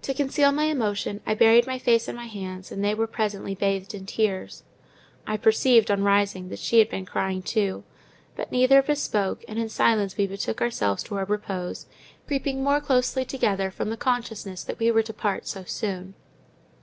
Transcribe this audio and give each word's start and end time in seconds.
To 0.00 0.14
conceal 0.14 0.52
my 0.52 0.64
emotion, 0.64 1.20
I 1.26 1.34
buried 1.34 1.66
my 1.66 1.78
face 1.78 2.08
in 2.08 2.16
my 2.16 2.24
hands, 2.28 2.72
and 2.72 2.82
they 2.82 2.94
were 2.94 3.06
presently 3.06 3.54
bathed 3.54 3.92
in 3.92 4.06
tears. 4.06 4.62
I 5.26 5.36
perceived, 5.36 5.90
on 5.90 6.02
rising, 6.02 6.48
that 6.48 6.60
she 6.60 6.78
had 6.78 6.88
been 6.88 7.04
crying 7.04 7.42
too: 7.42 7.84
but 8.36 8.50
neither 8.50 8.78
of 8.78 8.88
us 8.88 9.02
spoke; 9.02 9.44
and 9.46 9.58
in 9.58 9.68
silence 9.68 10.16
we 10.16 10.26
betook 10.26 10.62
ourselves 10.62 11.02
to 11.02 11.16
our 11.16 11.26
repose, 11.26 11.84
creeping 12.26 12.64
more 12.64 12.80
closely 12.80 13.26
together 13.26 13.70
from 13.70 13.90
the 13.90 13.98
consciousness 13.98 14.64
that 14.64 14.78
we 14.78 14.90
were 14.90 15.02
to 15.02 15.12
part 15.12 15.46
so 15.46 15.64
soon. 15.64 16.14